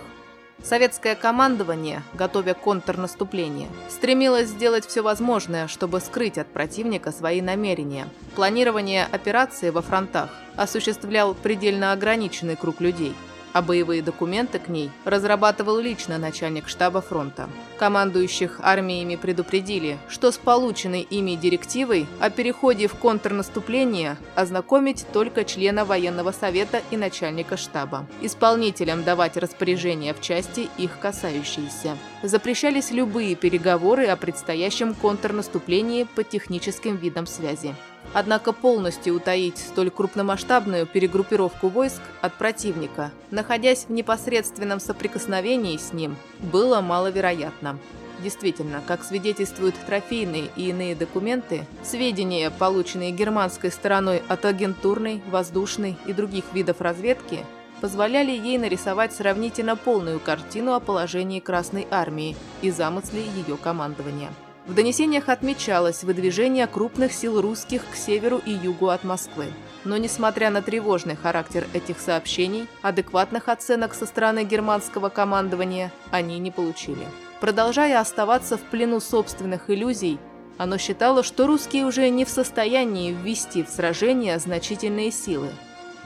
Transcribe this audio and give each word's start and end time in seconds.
Советское 0.64 1.16
командование, 1.16 2.02
готовя 2.14 2.54
контрнаступление, 2.54 3.68
стремилось 3.88 4.48
сделать 4.48 4.86
все 4.86 5.02
возможное, 5.02 5.66
чтобы 5.66 6.00
скрыть 6.00 6.38
от 6.38 6.46
противника 6.46 7.10
свои 7.10 7.40
намерения. 7.40 8.08
Планирование 8.36 9.04
операции 9.10 9.70
во 9.70 9.82
фронтах 9.82 10.30
осуществлял 10.56 11.34
предельно 11.34 11.92
ограниченный 11.92 12.56
круг 12.56 12.80
людей– 12.80 13.14
а 13.52 13.62
боевые 13.62 14.02
документы 14.02 14.58
к 14.58 14.68
ней 14.68 14.90
разрабатывал 15.04 15.78
лично 15.78 16.18
начальник 16.18 16.68
штаба 16.68 17.00
фронта. 17.00 17.48
Командующих 17.78 18.60
армиями 18.62 19.16
предупредили, 19.16 19.98
что 20.08 20.30
с 20.30 20.38
полученной 20.38 21.02
ими 21.02 21.34
директивой 21.34 22.06
о 22.20 22.30
переходе 22.30 22.86
в 22.86 22.94
контрнаступление 22.94 24.16
ознакомить 24.34 25.06
только 25.12 25.44
члена 25.44 25.84
военного 25.84 26.32
совета 26.32 26.82
и 26.90 26.96
начальника 26.96 27.56
штаба. 27.56 28.06
Исполнителям 28.20 29.04
давать 29.04 29.36
распоряжения 29.36 30.14
в 30.14 30.20
части, 30.20 30.68
их 30.78 30.98
касающиеся. 30.98 31.96
Запрещались 32.22 32.90
любые 32.90 33.34
переговоры 33.34 34.06
о 34.06 34.16
предстоящем 34.16 34.94
контрнаступлении 34.94 36.04
по 36.04 36.22
техническим 36.22 36.96
видам 36.96 37.26
связи. 37.26 37.74
Однако 38.14 38.52
полностью 38.52 39.16
утаить 39.16 39.58
столь 39.58 39.90
крупномасштабную 39.90 40.86
перегруппировку 40.86 41.68
войск 41.68 42.02
от 42.20 42.34
противника, 42.34 43.10
находясь 43.30 43.84
в 43.84 43.90
непосредственном 43.90 44.80
соприкосновении 44.80 45.76
с 45.76 45.92
ним, 45.92 46.16
было 46.40 46.80
маловероятно. 46.80 47.78
Действительно, 48.22 48.82
как 48.86 49.02
свидетельствуют 49.02 49.74
трофейные 49.86 50.50
и 50.54 50.68
иные 50.68 50.94
документы, 50.94 51.66
сведения, 51.82 52.50
полученные 52.50 53.10
германской 53.10 53.72
стороной 53.72 54.22
от 54.28 54.44
агентурной, 54.44 55.22
воздушной 55.30 55.96
и 56.06 56.12
других 56.12 56.44
видов 56.52 56.80
разведки, 56.80 57.44
позволяли 57.80 58.30
ей 58.30 58.58
нарисовать 58.58 59.12
сравнительно 59.12 59.74
полную 59.74 60.20
картину 60.20 60.74
о 60.74 60.80
положении 60.80 61.40
Красной 61.40 61.88
Армии 61.90 62.36
и 62.60 62.70
замысле 62.70 63.22
ее 63.22 63.56
командования. 63.56 64.30
В 64.66 64.74
донесениях 64.74 65.28
отмечалось 65.28 66.04
выдвижение 66.04 66.68
крупных 66.68 67.12
сил 67.12 67.40
русских 67.40 67.82
к 67.90 67.96
северу 67.96 68.40
и 68.44 68.52
югу 68.52 68.88
от 68.88 69.02
Москвы. 69.02 69.46
Но 69.84 69.96
несмотря 69.96 70.50
на 70.50 70.62
тревожный 70.62 71.16
характер 71.16 71.66
этих 71.72 71.98
сообщений, 71.98 72.68
адекватных 72.80 73.48
оценок 73.48 73.92
со 73.92 74.06
стороны 74.06 74.44
германского 74.44 75.08
командования 75.08 75.92
они 76.12 76.38
не 76.38 76.52
получили. 76.52 77.06
Продолжая 77.40 77.98
оставаться 77.98 78.56
в 78.56 78.60
плену 78.60 79.00
собственных 79.00 79.68
иллюзий, 79.68 80.20
оно 80.58 80.78
считало, 80.78 81.24
что 81.24 81.48
русские 81.48 81.84
уже 81.84 82.08
не 82.08 82.24
в 82.24 82.28
состоянии 82.28 83.10
ввести 83.10 83.64
в 83.64 83.68
сражение 83.68 84.38
значительные 84.38 85.10
силы, 85.10 85.48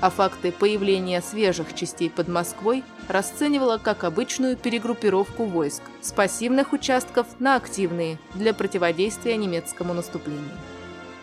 а 0.00 0.10
факты 0.10 0.52
появления 0.52 1.22
свежих 1.22 1.74
частей 1.74 2.10
под 2.10 2.28
Москвой 2.28 2.84
расценивала 3.08 3.78
как 3.78 4.04
обычную 4.04 4.56
перегруппировку 4.56 5.44
войск 5.44 5.82
с 6.00 6.12
пассивных 6.12 6.72
участков 6.72 7.26
на 7.38 7.56
активные 7.56 8.18
для 8.34 8.52
противодействия 8.54 9.36
немецкому 9.36 9.94
наступлению. 9.94 10.50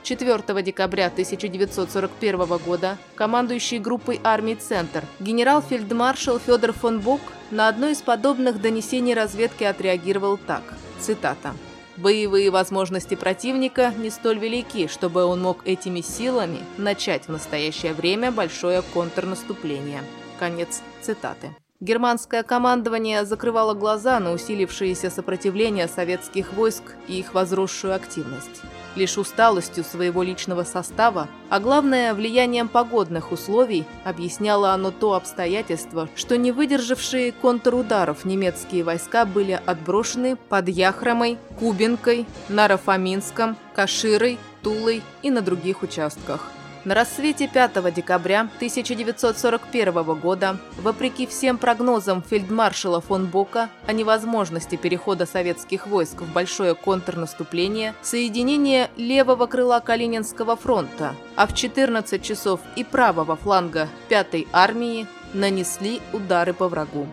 4 0.04 0.62
декабря 0.64 1.08
1941 1.08 2.58
года 2.58 2.98
командующий 3.16 3.80
группой 3.80 4.20
армий 4.24 4.56
«Центр» 4.56 5.04
генерал-фельдмаршал 5.20 6.40
Федор 6.40 6.74
фон 6.74 7.00
Бок 7.00 7.22
на 7.52 7.70
одно 7.70 7.88
из 7.88 8.02
подобных 8.02 8.62
донесений 8.62 9.14
разведки 9.14 9.64
отреагировал 9.64 10.38
так, 10.38 10.64
цитата– 11.00 11.54
Боевые 11.98 12.50
возможности 12.50 13.16
противника 13.16 13.94
не 13.96 14.09
столь 14.09 14.40
велики, 14.40 14.88
чтобы 14.88 15.26
он 15.26 15.42
мог 15.42 15.66
этими 15.66 16.02
силами 16.02 16.59
начать 16.78 17.28
в 17.28 17.31
настоящее 17.31 17.94
время 17.94 18.31
большое 18.31 18.81
контрнаступление. 18.81 20.02
Конец 20.40 20.81
цитаты. 21.02 21.56
Германское 21.80 22.44
командование 22.44 23.26
закрывало 23.26 23.74
глаза 23.74 24.20
на 24.20 24.31
усилившееся 24.31 25.09
сопротивление 25.09 25.88
советских 25.88 26.54
войск 26.54 26.96
и 27.08 27.20
их 27.20 27.34
возросшую 27.34 27.94
активность 27.94 28.62
лишь 28.96 29.18
усталостью 29.18 29.84
своего 29.84 30.24
личного 30.24 30.64
состава, 30.64 31.28
а 31.50 31.59
главное 31.59 32.14
влиянием 32.14 32.68
погодных 32.68 33.31
условий, 33.31 33.86
объясняло 34.04 34.72
оно 34.72 34.92
то 34.92 35.14
обстоятельство, 35.14 36.09
что 36.16 36.38
не 36.38 36.52
выдержавшие 36.52 37.31
контрударов 37.31 38.26
немецкие 38.26 38.84
войска 38.84 39.26
были 39.26 39.59
отброшены 39.66 40.36
под 40.36 40.70
Яхромой, 40.70 41.38
Кубинкой, 41.59 42.26
Нарафаминском, 42.50 43.58
Каширой, 43.76 44.38
Тулой 44.62 45.02
и 45.22 45.30
на 45.30 45.42
других 45.42 45.84
участках. 45.84 46.50
На 46.86 46.96
рассвете 46.96 47.48
5 47.48 47.94
декабря 47.94 48.42
1941 48.42 50.04
года, 50.20 50.58
вопреки 50.78 51.26
всем 51.26 51.58
прогнозам 51.58 52.22
фельдмаршала 52.22 53.00
фон 53.00 53.28
Бока 53.28 53.70
о 53.88 53.94
невозможности 53.94 54.76
перехода 54.76 55.26
советских 55.26 55.88
войск 55.88 56.22
в 56.22 56.34
большое 56.34 56.76
контрнаступление, 56.76 57.94
соединение 58.02 58.90
левого 58.98 59.46
крыла 59.46 59.80
Калининского 59.80 60.58
фронта, 60.58 61.16
а 61.38 61.48
в 61.48 61.56
14 61.56 62.22
часов 62.22 62.60
и 62.76 62.84
правого 62.84 63.38
фланга 63.38 63.88
5-й 64.10 64.50
армии 64.52 65.08
нанесли 65.34 66.02
удары 66.12 66.54
по 66.54 66.68
врагу. 66.68 67.08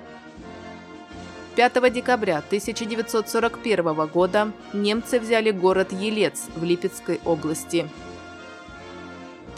5 1.55 1.93
декабря 1.93 2.39
1941 2.39 4.07
года 4.07 4.51
немцы 4.73 5.21
взяли 5.21 5.53
город 5.53 5.93
Елец 5.93 6.49
в 6.57 6.65
Липецкой 6.65 7.21
области– 7.25 7.89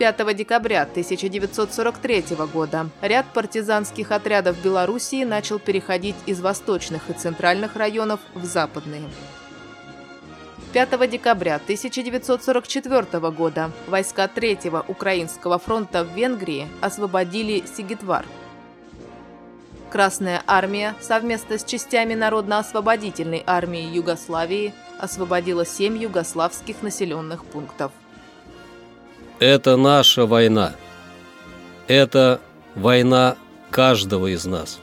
5 0.03 0.35
декабря 0.35 0.83
1943 0.83 2.25
года 2.53 2.91
ряд 3.03 3.25
партизанских 3.33 4.11
отрядов 4.11 4.61
Белоруссии 4.61 5.23
начал 5.23 5.61
переходить 5.61 6.17
из 6.27 6.41
восточных 6.41 7.09
и 7.09 7.13
центральных 7.13 7.77
районов 7.77 8.19
в 8.35 8.45
западные. 8.45 9.05
5 10.73 11.09
декабря 11.09 11.55
1944 11.55 13.31
года 13.31 13.71
войска 13.87 14.25
3-го 14.25 14.85
Украинского 14.89 15.61
фронта 15.61 16.03
в 16.03 16.13
Венгрии 16.17 16.67
освободили 16.81 17.63
Сигитвар. 17.65 18.27
Красная 19.89 20.43
армия 20.49 20.97
совместно 21.01 21.59
с 21.59 21.65
частями 21.65 22.15
Народно-освободительной 22.15 23.45
армии 23.47 23.95
Югославии 23.95 24.75
освободила 24.99 25.65
7 25.65 25.97
югославских 25.97 26.83
населенных 26.83 27.45
пунктов. 27.45 27.93
Это 29.43 29.77
наша 29.77 30.25
война. 30.25 30.77
Это 31.89 32.41
война 32.77 33.35
каждого 33.73 34.29
из 34.33 34.45
нас. 34.45 34.79